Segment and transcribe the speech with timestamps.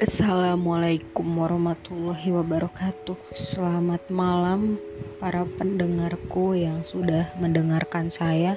[0.00, 3.36] Assalamualaikum warahmatullahi wabarakatuh.
[3.36, 4.80] Selamat malam
[5.20, 8.56] para pendengarku yang sudah mendengarkan saya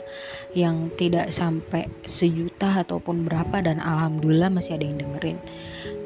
[0.55, 5.39] Yang tidak sampai sejuta ataupun berapa dan Alhamdulillah masih ada yang dengerin.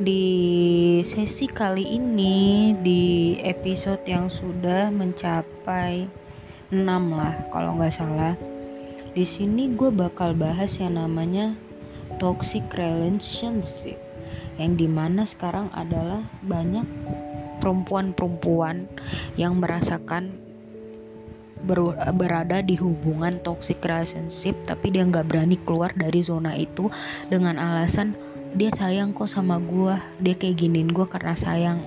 [0.01, 0.25] Di
[1.05, 6.09] sesi kali ini di episode yang sudah mencapai
[6.73, 6.81] 6
[7.13, 8.33] lah kalau nggak salah.
[9.13, 11.53] Di sini gue bakal bahas yang namanya
[12.17, 14.06] toxic relationship
[14.57, 16.85] yang di mana sekarang adalah banyak
[17.61, 18.85] perempuan-perempuan
[19.37, 20.33] yang merasakan
[21.65, 26.89] ber, berada di hubungan toxic relationship tapi dia nggak berani keluar dari zona itu
[27.33, 28.13] dengan alasan
[28.57, 31.79] dia sayang kok sama gue dia kayak giniin gue karena sayang.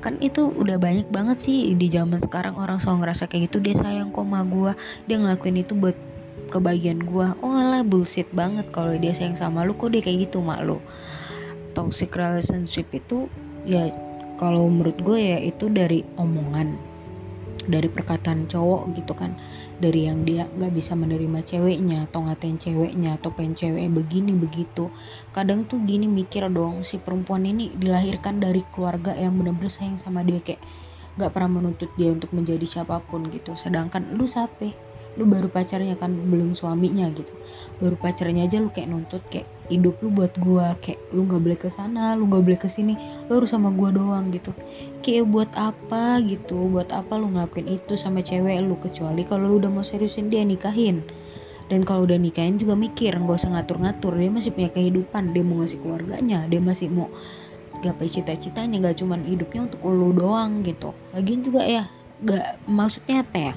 [0.00, 3.76] Kan itu udah banyak banget sih di zaman sekarang orang selalu ngerasa kayak gitu dia
[3.76, 4.72] sayang kok sama gue
[5.04, 5.92] dia ngelakuin itu buat
[6.48, 10.40] kebagian gue oh lah bullshit banget kalau dia sayang sama lu kok dia kayak gitu
[10.40, 10.80] mak lu
[11.80, 13.24] toxic relationship itu
[13.64, 13.88] ya
[14.36, 16.76] kalau menurut gue ya itu dari omongan
[17.68, 19.36] dari perkataan cowok gitu kan.
[19.80, 24.88] Dari yang dia nggak bisa menerima ceweknya atau ngatain ceweknya atau pengen ceweknya begini begitu.
[25.36, 30.26] Kadang tuh gini mikir dong si perempuan ini dilahirkan dari keluarga yang bener-bener sayang sama
[30.26, 30.60] dia kayak
[31.20, 33.54] nggak pernah menuntut dia untuk menjadi siapa pun gitu.
[33.60, 37.32] Sedangkan lu sape lu baru pacarnya kan belum suaminya gitu.
[37.82, 41.58] Baru pacarnya aja lu kayak nuntut kayak hidup lu buat gua kayak lu nggak boleh
[41.58, 42.94] ke sana lu nggak boleh ke sini
[43.26, 44.54] lu harus sama gua doang gitu.
[45.02, 49.54] Kayak buat apa gitu buat apa lu ngelakuin itu sama cewek lu kecuali kalau lu
[49.58, 51.02] udah mau seriusin dia nikahin.
[51.70, 55.62] Dan kalau udah nikahin juga mikir nggak usah ngatur-ngatur dia masih punya kehidupan dia mau
[55.62, 57.06] ngasih keluarganya dia masih mau
[57.78, 60.90] gapai cita-citanya nggak cuman hidupnya untuk lu doang gitu.
[61.14, 61.86] Lagian juga ya
[62.20, 63.54] nggak maksudnya apa ya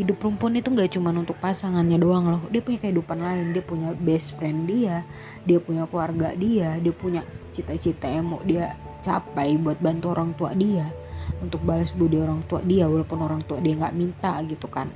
[0.00, 2.42] hidup perempuan itu nggak cuma untuk pasangannya doang loh.
[2.48, 5.04] Dia punya kehidupan lain dia punya best friend dia
[5.44, 7.20] dia punya keluarga dia dia punya
[7.52, 10.88] cita-cita yang mau dia capai buat bantu orang tua dia
[11.44, 14.88] untuk balas budi orang tua dia walaupun orang tua dia nggak minta gitu kan.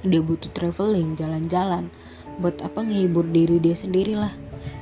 [0.00, 1.92] Dia butuh traveling jalan-jalan
[2.40, 4.32] buat apa ngehibur diri dia sendiri lah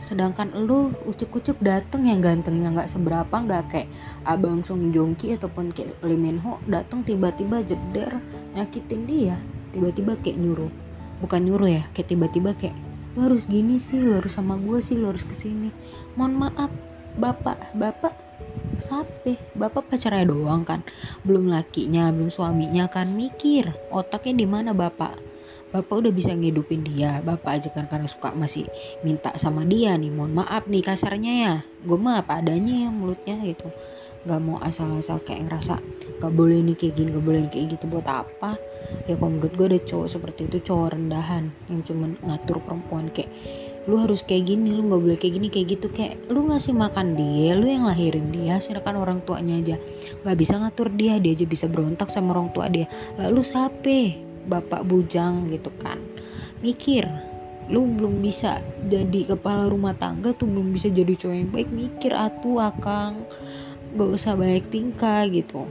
[0.04, 3.88] sedangkan lu ucuk-ucuk dateng yang ganteng yang nggak seberapa nggak kayak
[4.28, 8.20] abang Song Joong Ki ataupun kayak Lee Min Ho dateng tiba-tiba jeder
[8.52, 9.36] nyakitin dia.
[9.72, 10.70] Tiba-tiba kayak nyuruh.
[11.24, 12.76] Bukan nyuruh ya kayak tiba-tiba kayak
[13.14, 15.72] lu harus gini sih lu harus sama gue sih lu harus ke sini.
[16.18, 16.70] Mohon maaf
[17.14, 18.14] bapak bapak
[18.82, 20.84] sape bapak pacarnya doang kan?
[21.24, 23.16] Belum lakinya belum suaminya kan?
[23.16, 25.33] Mikir otaknya di mana bapak
[25.74, 27.18] bapak udah bisa ngidupin dia.
[27.26, 28.70] Bapak aja kan karena suka masih
[29.02, 30.14] minta sama dia nih.
[30.14, 31.54] Mohon maaf nih kasarnya ya.
[31.82, 33.66] Gue mah apa adanya ya mulutnya gitu.
[34.24, 35.82] Gak mau asal-asal kayak ngerasa
[36.22, 37.90] gak boleh nih kayak gini gak boleh kayak gitu.
[37.90, 38.54] Buat apa?
[39.10, 41.50] Ya kalau menurut gue ada cowok seperti itu cowok rendahan.
[41.66, 43.34] Yang cuma ngatur perempuan kayak
[43.84, 45.86] lu harus kayak gini lu nggak boleh kayak gini kayak gitu.
[45.90, 49.76] Kayak lu ngasih makan dia lu yang lahirin dia sedangkan orang tuanya aja.
[50.22, 52.86] Nggak bisa ngatur dia dia aja bisa berontak sama orang tua dia.
[53.20, 54.00] Lalu sape
[54.48, 56.00] bapak bujang gitu kan.
[56.64, 57.04] Mikir
[57.72, 58.60] lu belum bisa
[58.92, 61.68] jadi kepala rumah tangga tuh belum bisa jadi cowok yang baik.
[61.72, 63.24] Mikir atuh akang
[63.94, 65.64] gak usah baik tingkah gitu.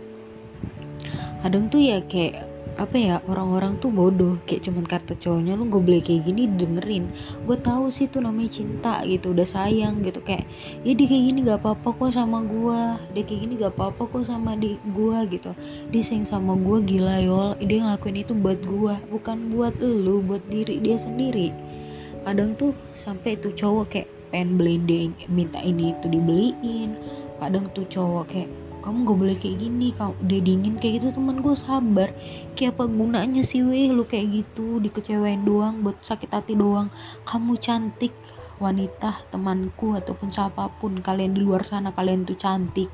[1.44, 4.38] Kadang tuh ya kayak apa ya orang-orang tuh bodoh.
[4.50, 7.06] Kayak cuman kata cowoknya lu gak boleh kayak gini dengerin
[7.46, 10.20] gue tahu sih tuh namanya cinta gitu udah sayang gitu.
[10.26, 10.50] Kayak
[10.82, 12.82] ya dia kayak gini gak apa-apa kok sama gue
[13.14, 15.52] dia kayak gini gak apa-apa kok sama di gue gitu.
[15.94, 17.50] Dia sayang sama gue gila yol.
[17.62, 21.54] Dia ngelakuin itu buat gue bukan buat lu buat diri dia sendiri.
[22.24, 26.98] Kadang tuh sampai tuh cowok kayak pengen beliin dia minta ini itu dibeliin.
[27.38, 28.50] Kadang tuh cowok kayak
[28.84, 32.12] kamu gak boleh kayak gini kamu dia dingin kayak gitu teman gue sabar.
[32.60, 36.92] Kayak apa gunanya sih weh lu kayak gitu dikecewain doang buat sakit hati doang.
[37.24, 38.12] Kamu cantik
[38.64, 42.88] wanita temanku ataupun siapa pun kalian di luar sana kalian tuh cantik.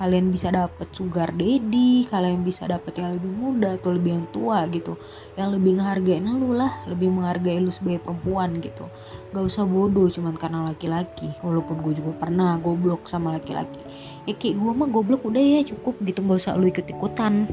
[0.00, 4.64] Kalian bisa dapet sugar daddy kalian bisa dapet yang lebih muda atau lebih yang tua
[4.72, 4.96] gitu.
[5.36, 8.88] Yang lebih menghargai lu lah lebih menghargai lu sebagai perempuan gitu.
[9.36, 11.28] Gak usah bodoh cuman karena laki-laki.
[11.44, 13.84] Walaupun gue juga pernah goblok sama laki-laki.
[14.24, 16.24] Ya kayak gue mah goblok udah ya cukup gitu.
[16.24, 17.44] Gak usah lu ikut-ikutan.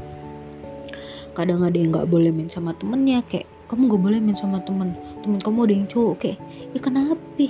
[1.36, 4.96] Kadang ada yang gak boleh main sama temennya kayak kamu gak boleh main sama temen.
[5.20, 6.38] Temen kamu ada yang cowok kayak
[6.72, 7.44] ya kenapa?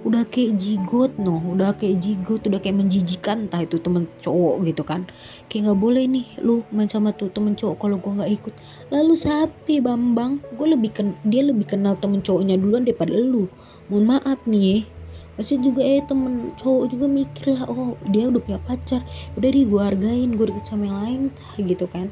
[0.00, 4.82] Udah kayak jigot noh udah kayak jigot udah kayak menjijikan entah itu temen cowok gitu
[4.88, 5.04] kan.
[5.52, 8.54] Kayak nggak boleh nih lu main sama tuh temen cowok kalau gue nggak ikut.
[8.88, 10.40] Lalu sapi bambang.
[10.56, 13.44] Gue lebih ken dia lebih kenal temen cowoknya duluan daripada lu.
[13.92, 14.88] Mohon maaf nih
[15.36, 19.04] pasti juga eh temen cowok juga mikir lah oh dia udah punya pacar.
[19.36, 21.22] Udah di gue hargain gue deket sama yang lain
[21.60, 22.08] gitu kan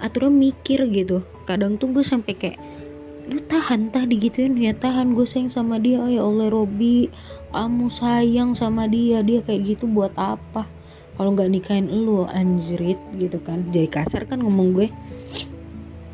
[0.00, 1.22] aturan mikir gitu.
[1.44, 2.58] Kadang tuh gue sampai kayak
[3.24, 7.08] lu tahan tah digituin ya tahan gue sayang sama dia ya Allah Robi.
[7.54, 10.66] Kamu sayang sama dia dia kayak gitu buat apa?
[11.14, 13.64] Kalau nggak nikahin lu anjrit gitu kan.
[13.70, 14.88] Jadi kasar kan ngomong gue.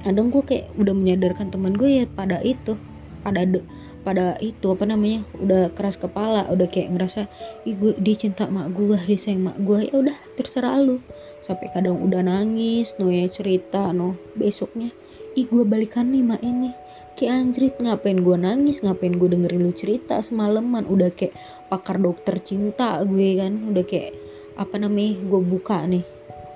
[0.05, 2.77] Kadang gue kayak udah menyadarkan teman gue ya pada itu
[3.21, 3.61] pada de,
[4.01, 7.29] pada itu apa namanya udah keras kepala udah kayak ngerasa
[7.69, 11.05] ih gue dia mak gue dia sayang mak gue ya udah terserah lu
[11.51, 14.15] sampai kadang udah nangis no ya cerita no.
[14.39, 14.95] Besoknya
[15.35, 16.71] ih gue balikan nih mak ini.
[17.19, 18.87] Kayak anjrit ngapain gue nangis?
[18.87, 20.87] Ngapain gue dengerin lu cerita semalaman?
[20.87, 21.35] Udah kayak
[21.67, 23.75] pakar dokter cinta gue kan.
[23.75, 24.15] Udah kayak
[24.55, 26.07] apa namanya gue buka nih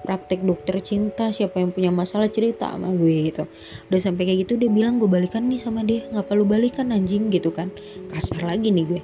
[0.04, 3.48] praktek dokter cinta siapa yang punya masalah cerita sama gue gitu.
[3.90, 6.06] Udah sampai kayak gitu dia bilang gue balikan nih sama dia.
[6.12, 7.34] Nggak perlu balikan anjing?
[7.34, 7.74] Gitu kan.
[8.14, 9.02] Kasar lagi nih gue.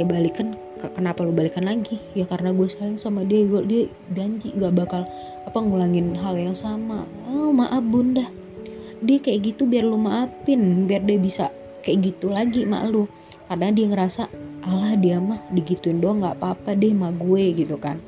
[0.00, 1.98] Ya balikan kenapa lu balikan lagi?
[2.14, 3.82] Ya karena gue sayang sama dia gue dia
[4.14, 5.02] janji nggak bakal
[5.44, 7.02] apa ngulangin hal yang sama.
[7.26, 8.30] Oh maaf bunda.
[9.02, 11.50] Dia kayak gitu biar lu maafin biar dia bisa
[11.82, 13.10] kayak gitu lagi mak lu.
[13.50, 14.22] Karena dia ngerasa
[14.62, 17.98] Allah dia mah digituin doang nggak apa-apa deh sama gue gitu kan.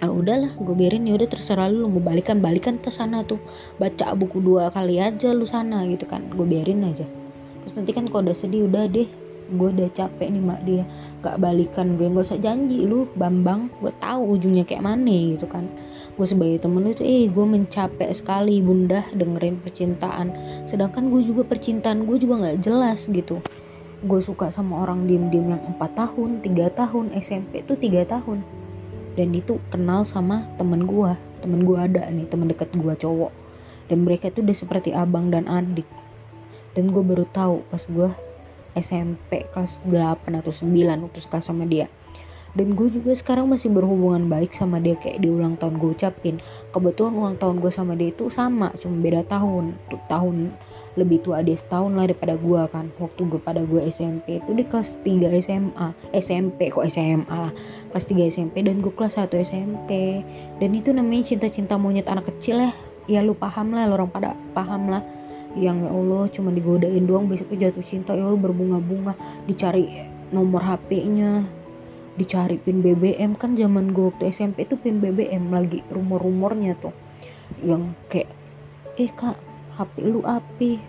[0.00, 1.04] Ah udahlah gue biarin.
[1.04, 3.40] Ya udah terserah lu mau balikan balikan ke sana tuh.
[3.76, 6.24] Baca buku dua kali aja lu sana gitu kan.
[6.32, 7.04] Gue biarin aja.
[7.64, 10.84] Terus nanti kan kalau udah sedih udah deh gue udah capek nih mak dia
[11.24, 11.96] gak balikan.
[11.96, 15.64] Gue gak usah janji lu bambang gue tahu ujungnya kayak mana gitu kan.
[16.20, 20.34] Gue sebagai temen lu tuh eh gue mencapek sekali bunda dengerin percintaan.
[20.68, 23.40] Sedangkan gue juga percintaan gue juga nggak jelas gitu.
[24.04, 28.44] Gue suka sama orang diem diem yang empat tahun tiga tahun SMP tuh tiga tahun.
[29.16, 33.32] Dan itu kenal sama temen gue temen gue ada nih temen deket gue cowok.
[33.88, 35.88] Dan mereka tuh udah seperti abang dan adik.
[36.76, 38.27] Dan gue baru tahu pas gue
[38.76, 41.88] SMP kelas 8 atau 9 waktu suka sama dia.
[42.56, 46.40] Dan gue juga sekarang masih berhubungan baik sama dia kayak di ulang tahun gue ucapin.
[46.72, 49.76] Kebetulan ulang tahun gue sama dia itu sama cuma beda tahun.
[49.92, 50.56] Tuh tahun
[50.96, 52.88] lebih tua dia setahun lah daripada gue kan.
[52.96, 57.52] Waktu gue pada gue SMP itu di kelas 3 SMA SMP kok SMA lah.
[57.92, 60.24] Kelas 3 SMP dan gue kelas 1 SMP
[60.58, 62.72] dan itu namanya cinta-cinta monyet anak kecil ya.
[63.08, 65.04] Ya lu paham lah lu orang pada paham lah
[65.56, 68.12] yang ya Allah cuma digodain doang besok jatuh cinta.
[68.12, 69.16] Ya Allah berbunga-bunga
[69.48, 69.88] dicari
[70.28, 71.48] nomor HP-nya
[72.18, 76.92] dicari pin BBM kan zaman gue waktu SMP itu pin BBM lagi rumor-rumornya tuh.
[77.62, 78.30] Yang kayak
[78.98, 79.38] eh kak
[79.78, 80.82] HP lu api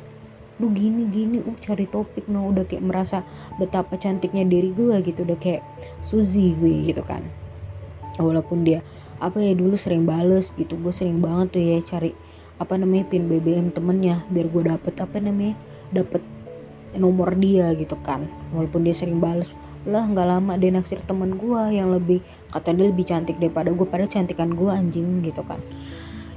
[0.59, 2.27] lu gini gini uh cari topik.
[2.27, 3.23] No udah kayak merasa
[3.61, 5.23] betapa cantiknya diri gue gitu.
[5.23, 5.63] Udah kayak
[6.03, 7.23] Suzy gue gitu kan.
[8.19, 8.83] Walaupun dia
[9.23, 10.75] apa ya dulu sering bales gitu.
[10.75, 12.11] Gue sering banget tuh ya cari
[12.59, 15.55] apa namanya pin BBM temennya biar gue dapet apa namanya
[15.95, 16.21] dapet
[16.99, 18.27] nomor dia gitu kan.
[18.51, 19.49] Walaupun dia sering bales
[19.87, 22.19] lah nggak lama dia naksir temen gue yang lebih
[22.51, 25.63] kata dia lebih cantik daripada gue pada cantikan gue anjing gitu kan.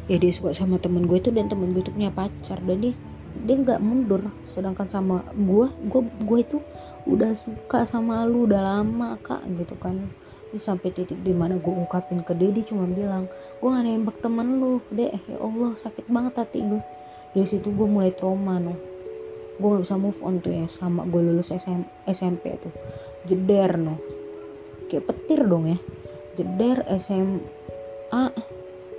[0.06, 2.94] Ya dia suka sama temen gue itu dan temen gue itu punya pacar dan dia
[3.42, 4.22] dia nggak mundur.
[4.46, 6.58] Sedangkan sama gue gue gue itu
[7.02, 10.06] udah suka sama lu udah lama kak gitu kan
[10.60, 13.24] Sampai titik di mana gue ungkapin ke dia dia cuma bilang
[13.56, 16.82] gue gak nembak temen lu deh ya Allah sakit banget hati gue
[17.32, 18.76] dari situ gue mulai trauma no
[19.56, 22.72] gue gak bisa move on tuh ya sama gue lulus SM, SMP tuh.
[23.24, 23.96] Jeder no
[24.92, 25.78] kayak petir dong ya.
[26.36, 28.24] Jeder SMA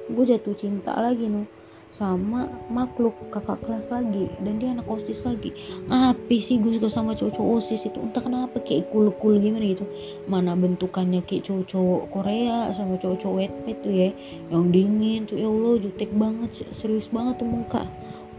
[0.10, 1.46] gue jatuh cinta lagi no
[1.94, 5.54] sama makhluk kakak kelas lagi dan dia anak osis lagi.
[5.94, 8.02] Apa sih gue suka sama cowok-cowok osis itu?
[8.02, 9.86] Entah kenapa kayak cool-cool gimana gitu.
[10.26, 14.10] Mana bentukannya kayak cowok-cowok Korea sama cowok-cowok wetpad tuh ya.
[14.50, 16.50] Yang dingin tuh ya Allah jutek banget
[16.82, 17.86] serius banget tuh muka.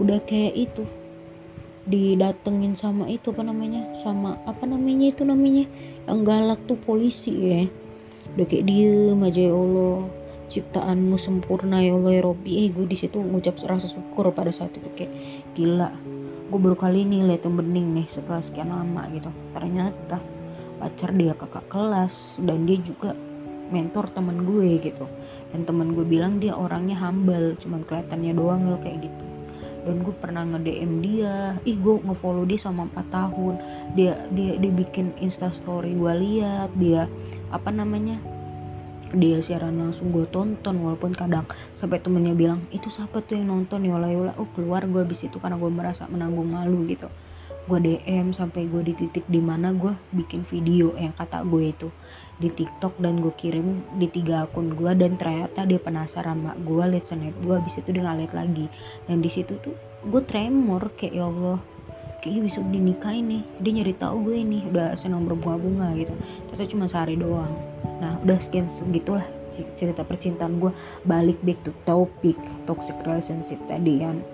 [0.02, 0.82] Udah kayak itu.
[1.86, 3.86] Didatengin sama itu apa namanya?
[4.02, 5.70] Sama apa namanya itu namanya?
[6.10, 7.62] Yang galak tuh polisi ya.
[8.34, 12.96] Udah kayak diem aja ya Allah ciptaanmu sempurna ya Allah ya Robbi eh gue di
[12.98, 15.12] situ ngucap rasa syukur pada saat itu kayak
[15.56, 15.90] gila
[16.44, 19.26] gue baru kali ini lihat yang bening nih setelah sekian lama gitu.
[19.56, 20.20] Ternyata
[20.76, 23.16] pacar dia kakak kelas dan dia juga
[23.72, 25.08] mentor teman gue gitu.
[25.50, 29.24] Dan teman gue bilang dia orangnya humble cuman kelihatannya doang loh kayak gitu.
[29.84, 33.54] Dan gue pernah nge DM dia ih gue ngefollow dia sama 4 tahun.
[33.96, 37.08] Dia dia dia bikin instastory gue lihat dia
[37.50, 38.20] apa namanya
[39.14, 41.46] dia siaran langsung gue tonton walaupun kadang
[41.78, 43.86] sampai temennya bilang itu siapa tuh yang nonton?
[43.86, 47.06] Yola yola oh keluar gue abis itu karena gue merasa menanggung malu gitu.
[47.64, 51.88] Gue DM sampai gue di titik di mana gue bikin video yang kata gue itu
[52.36, 56.84] di TikTok dan gue kirim di tiga akun gue dan ternyata dia penasaran mak gue
[56.84, 58.66] liat snap gue abis itu dia ngeliat lagi.
[59.08, 61.73] Dan di situ tuh gue tremor kayak ya Allah
[62.24, 63.42] kayaknya bisa dinikahin nih.
[63.60, 66.16] Dia nyari tahu gue ini udah senang berbunga-bunga gitu.
[66.48, 67.52] Ternyata cuma sehari doang.
[68.00, 69.28] Nah udah sekian segitulah
[69.76, 70.72] cerita percintaan gue
[71.04, 74.24] balik back to topik toxic relationship tadi kan.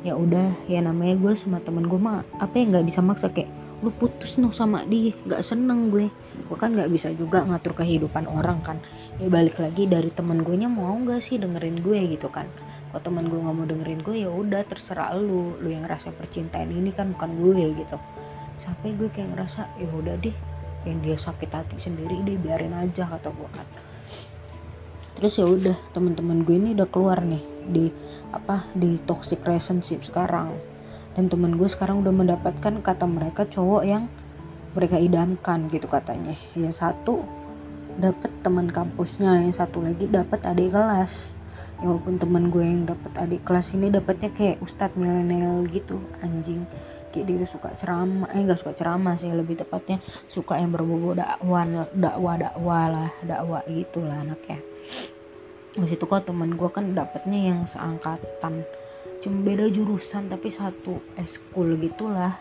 [0.00, 3.52] Ya udah ya namanya gue sama temen gue mah apa yang nggak bisa maksa kayak
[3.78, 6.08] lu putus noh sama dia nggak seneng gue.
[6.48, 8.80] Gue kan nggak bisa juga ngatur kehidupan orang kan.
[9.20, 12.48] Ya balik lagi dari temen gue nya mau nggak sih dengerin gue gitu kan
[12.88, 15.60] kalau temen gue nggak mau dengerin gue ya udah terserah lu.
[15.60, 17.96] Lu yang ngerasa percintaan ini kan bukan gue gitu.
[18.64, 20.32] Sampai gue kayak ngerasa ya udah deh
[20.88, 23.68] yang dia sakit hati sendiri deh biarin aja kata gue kan.
[25.20, 27.92] Terus ya udah teman-teman gue ini udah keluar nih di
[28.32, 30.56] apa di toxic relationship sekarang.
[31.12, 34.08] Dan temen gue sekarang udah mendapatkan kata mereka cowok yang
[34.72, 36.32] mereka idamkan gitu katanya.
[36.56, 37.20] Yang satu
[37.98, 41.37] dapat teman kampusnya yang satu lagi dapat adik kelas
[41.78, 46.66] ya walaupun temen gue yang dapat adik kelas ini dapatnya kayak ustadz milenial gitu anjing.
[47.08, 51.64] Kayak dia suka ceramah eh nggak suka ceramah sih lebih tepatnya suka yang berbobot dakwah
[51.96, 54.60] dakwah dakwah lah dakwah gitulah anaknya.
[55.72, 58.66] Terus itu kok temen gue kan dapetnya yang seangkatan.
[59.22, 62.36] Cuma beda jurusan tapi satu eskul gitulah.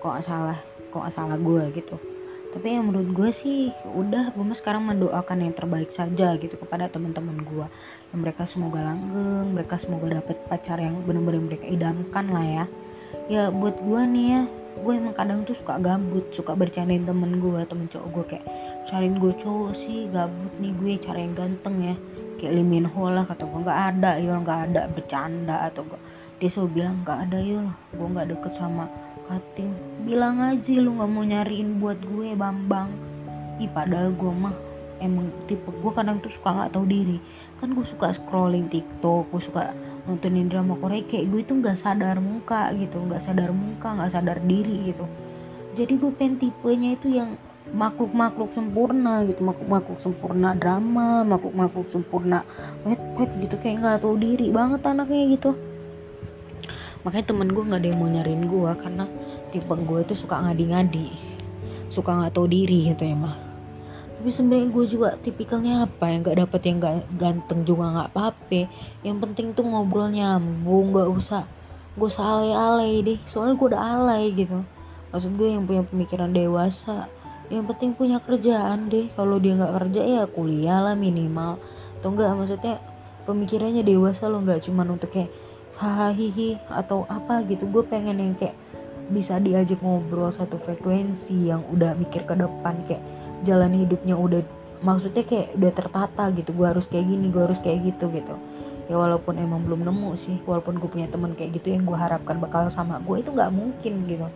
[0.00, 2.09] Kok salah kok salah gue gitu
[2.50, 6.90] tapi yang menurut gue sih udah gue mah sekarang mendoakan yang terbaik saja gitu kepada
[6.90, 7.66] teman-teman gue
[8.10, 12.64] yang mereka semoga langgeng mereka semoga dapet pacar yang benar-benar mereka idamkan lah ya.
[13.30, 14.42] Ya buat gue nih ya
[14.80, 18.46] gue emang kadang tuh suka gabut suka bercandain temen gue temen cowok gue kayak
[18.86, 21.96] cariin gue cowok sih gabut nih gue cara yang ganteng ya.
[22.40, 26.00] Kayak Ho lah kata gue nggak ada yul nggak ada bercanda atau gak
[26.40, 28.88] dia selalu bilang nggak ada yul gue nggak deket sama
[29.30, 29.70] Kating
[30.10, 32.90] bilang aja lu nggak mau nyariin buat gue Bambang.
[33.62, 34.50] Ih padahal gue mah
[34.98, 37.22] emang tipe gue kadang tuh suka nggak tahu diri.
[37.62, 39.70] Kan gue suka scrolling TikTok gue suka
[40.10, 44.42] nontonin drama Korea kayak gue itu nggak sadar muka gitu nggak sadar muka nggak sadar
[44.42, 45.06] diri gitu.
[45.78, 47.38] Jadi gue pengen tipenya itu yang
[47.70, 52.42] makhluk-makhluk sempurna gitu makhluk-makhluk sempurna drama makhluk-makhluk sempurna
[52.82, 55.54] wet wet gitu kayak nggak tahu diri banget anaknya gitu
[57.02, 59.04] makanya temen gue nggak ada yang mau nyariin gue karena
[59.50, 61.08] tipe gue itu suka ngadi-ngadi.
[61.90, 63.36] Suka nggak tahu diri gitu ya mah.
[64.20, 66.04] Tapi sebenarnya gue juga tipikalnya apa?
[66.12, 68.60] Yang nggak dapet yang gak ganteng juga nggak apa-apa.
[69.00, 71.42] Yang penting tuh ngobrol nyambung nggak usah
[71.96, 73.18] gue usah alay-alay deh.
[73.24, 74.60] Soalnya gue udah alay gitu.
[75.10, 77.08] Maksud gue yang punya pemikiran dewasa.
[77.48, 79.08] Yang penting punya kerjaan deh.
[79.16, 81.56] Kalau dia nggak kerja ya kuliah lah minimal.
[81.98, 82.76] Atau enggak maksudnya
[83.24, 85.32] pemikirannya dewasa lo nggak cuman untuk kayak
[85.80, 87.64] hahihi atau apa gitu.
[87.72, 88.52] Gue pengen yang kayak
[89.10, 93.02] bisa diajak ngobrol satu frekuensi yang udah mikir ke depan kayak
[93.42, 94.44] jalan hidupnya udah
[94.84, 96.52] maksudnya kayak udah tertata gitu.
[96.52, 98.36] Gue harus kayak gini gue harus kayak gitu gitu.
[98.92, 102.36] Ya walaupun emang belum nemu sih walaupun gue punya teman kayak gitu yang gue harapkan
[102.36, 104.28] bakal sama gue itu nggak mungkin gitu.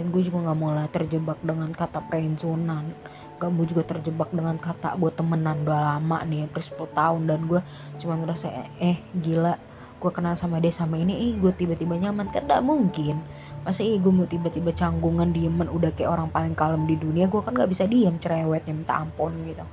[0.00, 2.96] Dan gue juga nggak mau lah terjebak dengan kata friendzonan
[3.36, 7.20] gak mau juga terjebak dengan kata gue temenan udah lama nih hampir 10 tahun.
[7.28, 7.60] Dan gue
[8.00, 9.65] cuma ngerasa eh, eh gila
[9.96, 12.28] gue kenal sama dia sama ini eh gue tiba-tiba nyaman.
[12.30, 13.20] Kan gak mungkin.
[13.66, 17.40] Masa iya gue mau tiba-tiba canggungan diemen udah kayak orang paling kalem di dunia gue
[17.42, 19.64] kan gak bisa diem cerewetnya minta ampun gitu.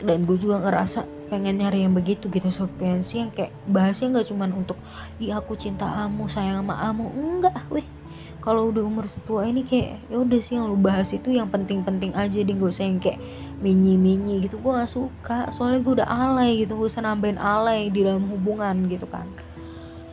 [0.00, 4.50] Dan gue juga ngerasa pengen nyari yang begitu gitu sih yang kayak bahasnya nggak cuman
[4.50, 4.74] untuk
[5.22, 7.04] iya aku cinta kamu sayang sama kamu.
[7.14, 7.86] Enggak weh.
[8.40, 12.16] Kalau udah umur setua ini kayak ya udah sih yang lu bahas itu yang penting-penting
[12.16, 13.20] aja deh gak usah yang kayak
[13.60, 15.38] minyi-minyi gitu gue gak suka.
[15.54, 19.28] Soalnya gue udah alay gitu gue usah nambahin alay di dalam hubungan gitu kan.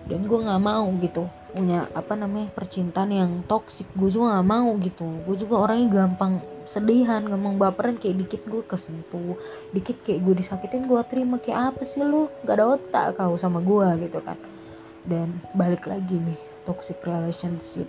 [0.08, 4.72] Dan gue nggak mau gitu punya apa namanya percintaan yang toksik gue juga nggak mau
[4.80, 5.08] gitu.
[5.28, 7.96] Gue juga orangnya gampang sedihan gampang baperan.
[8.00, 9.36] Kayak dikit gue kesentuh
[9.76, 11.40] dikit kayak gue disakitin gue terima.
[11.44, 12.32] Kayak apa sih lu?
[12.48, 14.40] Gak ada otak kau sama gue gitu kan.
[15.04, 17.88] Dan balik lagi nih toxic relationship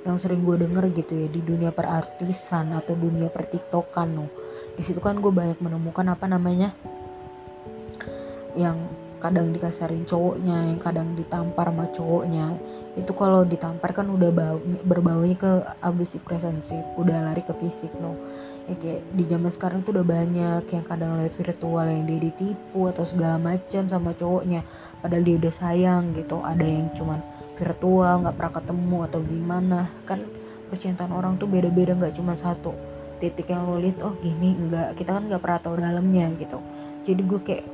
[0.00, 4.26] yang sering gue denger gitu ya di dunia perartisan atau dunia pertiktokan no
[4.76, 6.74] di situ kan gue banyak menemukan apa namanya
[8.58, 8.76] yang
[9.20, 12.56] kadang dikasarin cowoknya yang kadang ditampar sama cowoknya.
[12.96, 15.52] Itu kalau ditampar kan udah bau berbaunya ke
[15.84, 18.16] abusive relationship udah lari ke fisik no
[18.66, 22.86] ya kayak di zaman sekarang tuh udah banyak yang kadang live virtual yang dia ditipu
[22.90, 24.62] atau segala macam sama cowoknya
[25.04, 26.40] padahal dia udah sayang gitu.
[26.42, 27.20] Ada yang cuman
[27.60, 29.80] virtual nggak pernah ketemu atau gimana.
[30.08, 30.20] Kan
[30.72, 32.89] percintaan orang tuh beda-beda nggak cuma satu
[33.20, 34.96] titik yang lo lihat oh gini enggak.
[34.96, 36.58] Kita kan nggak pernah tahu dalamnya gitu.
[37.04, 37.64] Jadi gue kayak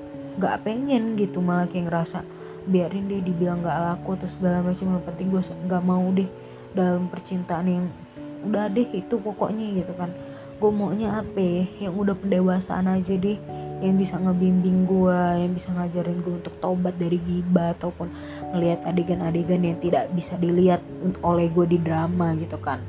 [0.42, 1.38] nggak pengen gitu.
[1.38, 2.18] Malah kayak ngerasa
[2.66, 4.98] biarin dia dibilang nggak laku terus segala macam.
[4.98, 6.28] Yang penting gue nggak mau deh
[6.74, 7.86] dalam percintaan yang
[8.44, 10.10] udah deh itu pokoknya gitu kan.
[10.56, 11.38] Gue maunya apa?
[11.38, 11.88] Ya?
[11.88, 13.38] yang udah pendewasaan aja deh
[13.84, 18.08] yang bisa ngebimbing gue yang bisa ngajarin gue untuk tobat dari gibah ataupun
[18.56, 20.80] ngelihat adegan-adegan yang tidak bisa dilihat
[21.20, 22.80] oleh gue di drama gitu kan.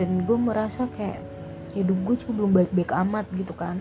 [0.00, 1.20] Dan gue merasa kayak
[1.72, 3.80] hidup gue cuma belum baik-baik amat gitu kan.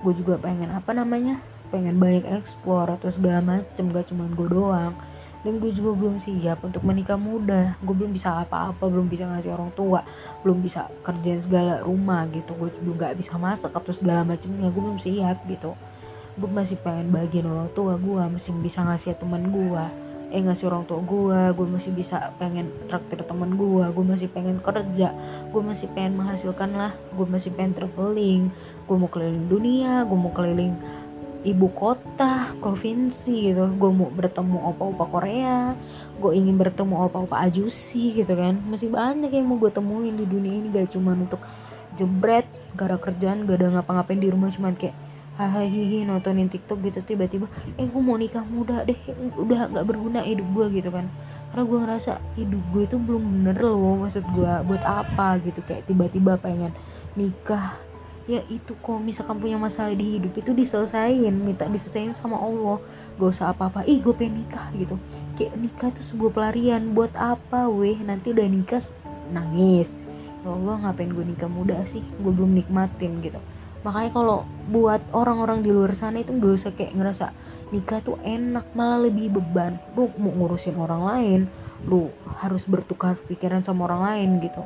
[0.00, 4.96] Gue juga pengen apa namanya pengen banyak explore atau segala macem gak cuma gue doang.
[5.46, 7.78] Dan gue juga belum siap untuk menikah muda.
[7.84, 10.02] Gue belum bisa apa-apa belum bisa ngasih orang tua
[10.42, 12.56] belum bisa kerjaan segala rumah gitu.
[12.56, 15.76] Gue juga gak bisa masak atau segala macamnya gue belum siap gitu.
[16.38, 20.84] Gue masih pengen bagian orang tua gue masih bisa ngasih teman gue eh ngasih orang
[20.84, 25.08] tua gue gue masih bisa pengen traktir teman gue gue masih pengen kerja
[25.48, 28.52] gue masih pengen menghasilkan lah gue masih pengen traveling
[28.84, 30.76] gue mau keliling dunia gue mau keliling
[31.46, 33.70] ibu kota provinsi gitu.
[33.78, 35.72] Gue mau bertemu opa-opa Korea
[36.18, 38.58] gue ingin bertemu opa-opa ajusi gitu kan.
[38.66, 41.38] Masih banyak yang mau gue temuin di dunia ini gak cuma untuk
[41.98, 42.46] jebret
[42.78, 44.94] gak ada kerjaan gak ada ngapa-ngapain di rumah cuman kayak
[45.38, 47.46] hahaha nontonin tiktok gitu tiba-tiba
[47.78, 48.98] eh gue mau nikah muda deh
[49.38, 51.06] udah gak berguna hidup gue gitu kan.
[51.54, 55.38] Karena gue ngerasa hidup gue itu belum bener loh maksud gue buat apa?
[55.46, 56.74] gitu kayak tiba-tiba pengen
[57.14, 57.78] nikah.
[58.26, 62.82] Ya itu kok misalkan punya masalah di hidup itu diselesain minta diselesain sama Allah.
[63.22, 64.98] Gak usah apa-apa ih gue pengen nikah gitu.
[65.38, 67.94] Kayak nikah itu sebuah pelarian buat apa weh?
[68.02, 68.82] Nanti udah nikah
[69.30, 69.94] nangis.
[70.42, 72.02] Ya Allah ngapain gue nikah muda sih?
[72.18, 73.38] Gue belum nikmatin gitu
[73.86, 77.26] makanya kalau buat orang-orang di luar sana itu gak usah kayak ngerasa
[77.70, 79.78] nikah tuh enak malah lebih beban.
[79.94, 81.40] Lu mau ngurusin orang lain
[81.86, 82.10] lu
[82.42, 84.62] harus bertukar pikiran sama orang lain gitu.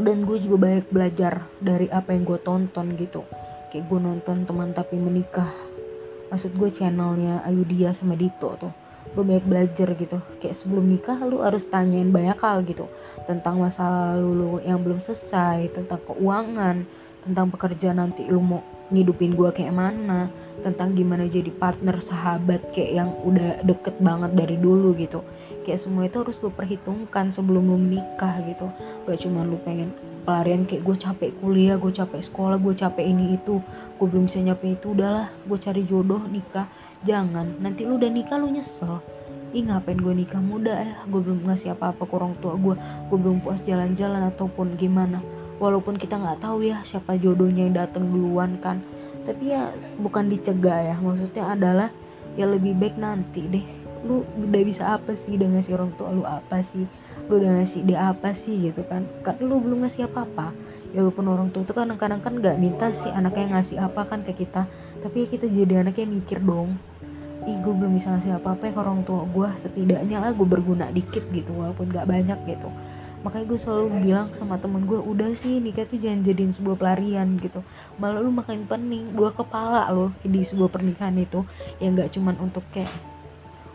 [0.00, 3.28] Dan gue juga banyak belajar dari apa yang gue tonton gitu.
[3.68, 5.52] Kayak gue nonton teman tapi menikah
[6.32, 8.72] maksud gue channelnya Ayudia sama Dito tuh.
[9.12, 10.16] Gue banyak belajar gitu.
[10.40, 12.88] Kayak sebelum nikah lu harus tanyain banyak hal gitu.
[13.28, 13.84] Tentang masa
[14.16, 16.88] lalu lu yang belum selesai tentang keuangan
[17.24, 18.26] tentang pekerjaan nanti.
[18.26, 18.60] Lu mau
[18.92, 20.28] ngidupin gue kayak mana?
[20.62, 25.24] Tentang gimana jadi partner sahabat kayak yang udah deket banget dari dulu gitu.
[25.64, 28.68] Kayak semua itu harus lu perhitungkan sebelum lu menikah gitu.
[29.08, 33.38] Gak cuma lu pengen pelarian kayak gue capek kuliah gue capek sekolah gue capek ini
[33.40, 33.58] itu.
[33.96, 36.68] Gue belum bisa nyampe itu udahlah gue cari jodoh nikah.
[37.02, 39.02] Jangan nanti lu udah nikah lu nyesel.
[39.52, 40.78] Ih ngapain gue nikah muda?
[40.84, 42.74] Ya gue belum ngasih apa-apa ke orang tua gue
[43.08, 45.20] gue belum puas jalan-jalan ataupun gimana
[45.62, 48.82] walaupun kita nggak tahu ya siapa jodohnya yang datang duluan kan.
[49.22, 49.70] Tapi ya
[50.02, 50.96] bukan dicegah ya.
[50.98, 51.88] Maksudnya adalah
[52.34, 53.62] ya lebih baik nanti deh.
[54.02, 56.82] Lu udah bisa apa sih udah ngasih orang tua lu apa sih?
[57.30, 59.06] Lu udah ngasih dia apa sih gitu kan?
[59.22, 60.50] Kan lu belum ngasih apa-apa.
[60.90, 64.26] Ya walaupun orang tua itu kan kadang-kadang kan nggak minta sih anaknya ngasih apa kan
[64.26, 64.66] ke kita.
[65.06, 66.74] Tapi ya kita jadi anaknya mikir dong.
[67.46, 70.90] Ih gue belum bisa ngasih apa-apa ya ke orang tua gue setidaknya lah gue berguna
[70.94, 72.70] dikit gitu walaupun gak banyak gitu
[73.22, 77.38] makanya gue selalu bilang sama temen gue udah sih nikah tuh jangan jadiin sebuah pelarian
[77.38, 77.62] gitu.
[78.02, 81.46] Malah lu makin pening dua kepala lo di sebuah pernikahan itu.
[81.78, 82.90] Yang gak cuman untuk kayak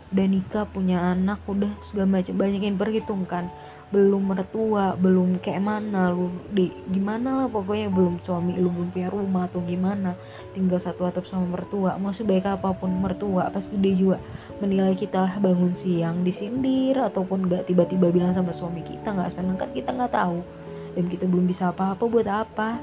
[0.08, 3.52] udah nikah punya anak udah segala macam banyak yang berhitungkan
[3.88, 9.08] belum mertua belum kayak mana lu di gimana lah pokoknya belum suami lu belum punya
[9.08, 10.12] rumah atau gimana
[10.52, 11.96] tinggal satu atap sama mertua.
[11.96, 14.20] Maksud baik apa pun mertua pasti dia juga
[14.60, 19.56] menilai kita lah bangun siang disindir ataupun gak tiba-tiba bilang sama suami kita nggak seneng
[19.56, 20.44] kan kita nggak tahu.
[20.92, 22.76] Dan kita belum bisa apa-apa buat apa.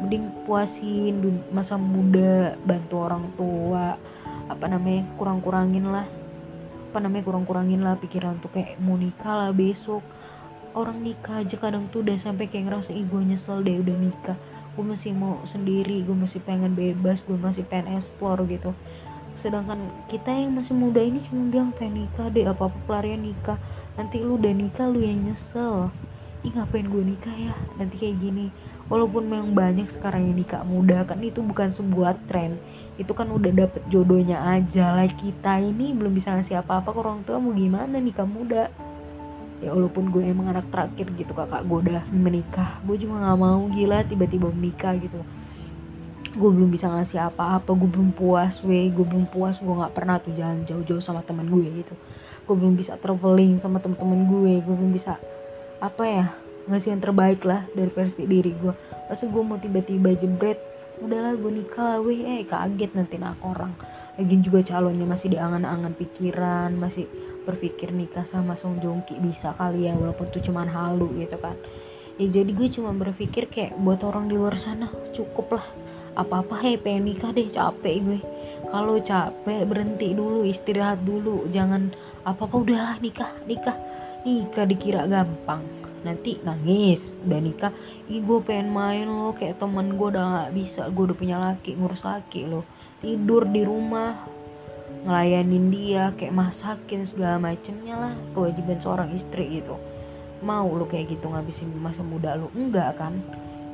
[0.00, 4.00] Mending puasin masa muda bantu orang tua
[4.48, 6.08] apa namanya kurang-kurangin lah.
[6.88, 10.00] Apa namanya kurang-kurangin lah pikiran untuk kayak mau nikah lah besok
[10.78, 14.38] orang nikah aja kadang tuh udah sampai kayak ngerasa ih gue nyesel deh udah nikah.
[14.78, 18.70] Gue masih mau sendiri gue masih pengen bebas gue masih pengen explore gitu.
[19.34, 23.58] Sedangkan kita yang masih muda ini cuma bilang pengen nikah deh apa apa pelarian nikah.
[23.98, 25.90] Nanti lu udah nikah lu yang nyesel.
[26.46, 27.54] Ih ngapain gue nikah ya?
[27.82, 28.54] Nanti kayak gini.
[28.86, 32.54] Walaupun memang banyak sekarang yang nikah muda kan itu bukan sebuah tren.
[32.94, 34.94] Itu kan udah dapet jodohnya aja.
[34.94, 38.70] Lah kita ini belum bisa ngasih apa-apa ke orang tua mau gimana nikah muda
[39.58, 42.78] ya walaupun gue emang anak terakhir gitu kakak gue udah menikah.
[42.86, 45.18] Gue juga nggak mau gila tiba-tiba menikah gitu.
[46.38, 48.86] Gue belum bisa ngasih apa-apa gue belum puas weh.
[48.94, 51.94] Gue belum puas gue nggak pernah tuh jalan jauh-jauh sama teman gue gitu.
[52.46, 55.18] Gue belum bisa traveling sama temen-temen gue gue belum bisa
[55.78, 56.26] apa ya
[56.68, 58.74] ngasih yang terbaik lah dari versi diri gue.
[59.10, 60.60] Masa gue mau tiba-tiba jebret
[61.02, 62.22] udahlah gue nikah weh.
[62.22, 63.74] Eh kaget nanti nak orang.
[64.18, 67.06] Lagi juga calonnya masih di angan-angan pikiran masih
[67.48, 71.56] berpikir nikah sama Song Joong Ki bisa kali ya walaupun tuh cuman halu gitu kan.
[72.20, 75.66] Ya jadi gue cuma berpikir kayak buat orang di luar sana cukup lah.
[76.18, 78.20] Apa-apa hei pengen nikah deh capek gue.
[78.68, 81.48] Kalau capek berhenti dulu istirahat dulu.
[81.48, 81.94] Jangan
[82.28, 83.78] apa-apa udahlah nikah nikah.
[84.28, 85.62] Nikah dikira gampang.
[86.02, 87.72] Nanti nangis udah nikah.
[88.10, 90.90] Ih gue pengen main loh kayak temen gue udah gak bisa.
[90.90, 92.66] Gue udah punya laki ngurus laki loh.
[92.98, 94.37] Tidur di rumah
[95.06, 99.78] ngelayanin dia kayak masakin segala macemnya lah kewajiban seorang istri gitu.
[100.42, 102.50] Mau lu kayak gitu ngabisin masa muda lu?
[102.54, 103.18] Enggak kan?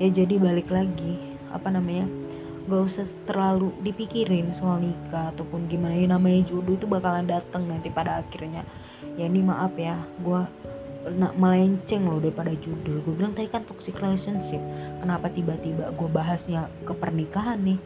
[0.00, 2.08] Ya jadi balik lagi apa namanya
[2.64, 5.92] gak usah terlalu dipikirin soal nikah ataupun gimana.
[5.94, 8.64] Ini namanya jodoh itu bakalan datang nanti pada akhirnya.
[9.14, 10.40] Ya ini maaf ya gue
[11.20, 13.04] nak melenceng loh daripada judul.
[13.04, 14.60] Gue bilang tadi kan toxic relationship.
[15.04, 17.78] Kenapa tiba-tiba gue bahasnya ke pernikahan nih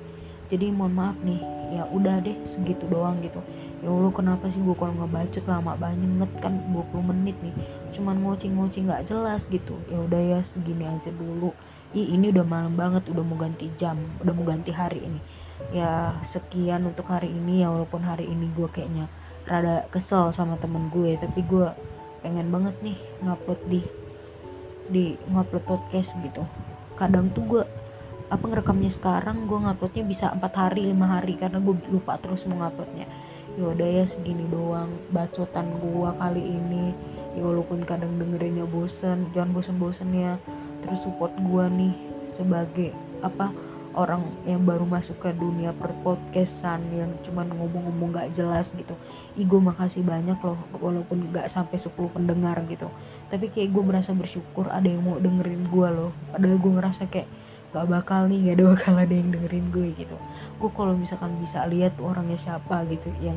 [0.49, 3.41] jadi mohon maaf nih ya udah deh segitu doang gitu.
[3.79, 5.45] Ya Allah kenapa sih gue kalau ngebacot?
[5.47, 7.55] Lama banget kan 20 menit nih.
[7.95, 9.77] Cuman ngocing-ngocing nggak jelas gitu.
[9.87, 11.55] Ya udah ya segini aja dulu.
[11.95, 15.21] Ih, ini udah malam banget udah mau ganti jam udah mau ganti hari ini.
[15.71, 17.63] Ya sekian untuk hari ini.
[17.63, 19.07] Ya walaupun hari ini gue kayaknya
[19.49, 21.73] rada kesel sama temen gue tapi gue
[22.21, 23.81] pengen banget nih ngupload di
[24.89, 26.43] di ngupload podcast gitu.
[26.99, 27.63] Kadang tuh gue
[28.29, 32.61] apa ngerekamnya sekarang gue nguploadnya bisa empat hari lima hari karena gue lupa terus mau
[32.61, 33.09] nguploadnya.
[33.57, 36.93] Ya udah ya segini doang bacotan gue kali ini.
[37.33, 40.37] Ya walaupun kadang dengerinnya bosen jangan bosen-bosen ya.
[40.85, 41.95] Terus support gue nih
[42.37, 42.93] sebagai
[43.25, 43.51] apa
[43.99, 48.95] orang yang baru masuk ke dunia perpodcastan yang cuman ngomong-ngomong gak jelas gitu.
[49.35, 52.87] Ih makasih banyak loh walaupun gak sampai 10 pendengar gitu.
[53.33, 56.13] Tapi kayak gue merasa bersyukur ada yang mau dengerin gue loh.
[56.31, 57.27] Padahal gue ngerasa kayak
[57.73, 60.17] gak bakal nih gak ada bakal ada yang dengerin gue gitu.
[60.59, 63.37] Gue kalau misalkan bisa lihat orangnya siapa gitu yang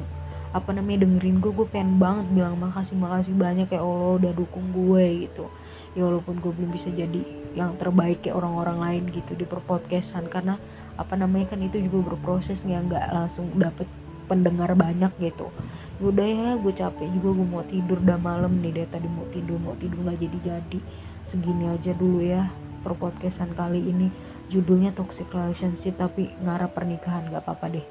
[0.52, 4.68] apa namanya dengerin gue gue pengen banget bilang makasih makasih banyak kayak Allah udah dukung
[4.76, 5.48] gue gitu.
[5.96, 10.56] Ya walaupun gue belum bisa jadi yang terbaik kayak orang-orang lain gitu di perpodcastan karena
[10.96, 13.88] apa namanya kan itu juga berproses ya nggak langsung dapet
[14.28, 15.52] pendengar banyak gitu.
[16.00, 19.60] Udah ya gue capek juga gue mau tidur udah malam nih deh tadi mau tidur
[19.60, 20.80] mau tidur nggak jadi jadi
[21.28, 24.12] segini aja dulu ya perpodcastan kali ini
[24.50, 27.86] judulnya toxic relationship tapi ngarap pernikahan nggak apa-apa deh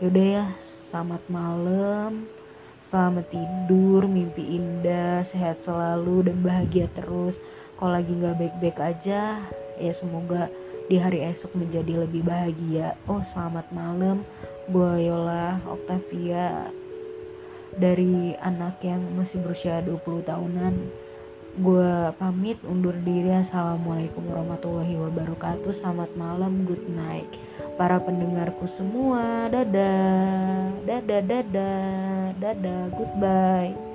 [0.00, 0.44] yaudah ya
[0.90, 2.26] selamat malam
[2.90, 7.38] Selamat tidur, mimpi indah, sehat selalu dan bahagia terus.
[7.78, 9.46] Kalau lagi nggak baik-baik aja,
[9.78, 10.50] ya semoga
[10.90, 12.98] di hari esok menjadi lebih bahagia.
[13.06, 14.26] Oh, selamat malam.
[14.74, 16.66] Gue Yola Octavia
[17.78, 20.74] dari anak yang masih berusia 20 tahunan.
[21.58, 23.34] Gue pamit undur diri.
[23.34, 25.74] Assalamualaikum warahmatullahi wabarakatuh.
[25.74, 27.26] Selamat malam, good night
[27.74, 29.50] para pendengarku semua.
[29.50, 33.89] Dadah, dadah, dadah, dadah, goodbye.